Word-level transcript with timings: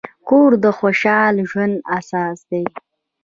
کور 0.27 0.51
د 0.63 0.65
خوشحال 0.79 1.35
ژوند 1.49 1.75
اساس 1.97 2.37
دی. 2.49 2.63